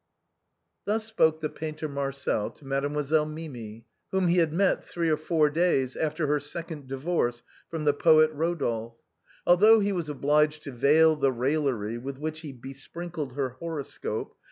Thus 0.85 1.05
spoke 1.05 1.41
the 1.41 1.49
painter 1.49 1.87
Marcel 1.87 2.49
to 2.49 2.65
Mademoiselle 2.65 3.27
Mimi, 3.27 3.85
whom 4.11 4.29
he 4.29 4.37
had 4.39 4.51
met 4.51 4.83
three 4.83 5.11
or 5.11 5.15
four 5.15 5.47
days 5.51 5.95
after 5.95 6.25
her 6.25 6.39
second 6.39 6.87
di 6.87 6.95
vorce 6.95 7.43
from 7.69 7.85
the 7.85 7.93
poet 7.93 8.31
Rodolphe. 8.33 8.97
Although 9.45 9.79
he 9.79 9.91
was 9.91 10.09
obliged 10.09 10.63
to 10.63 10.71
veil 10.71 11.15
the 11.15 11.31
raillery 11.31 11.99
with 11.99 12.17
which 12.17 12.39
he 12.39 12.51
besprinkled 12.51 13.33
her 13.33 13.49
horoscope. 13.59 14.35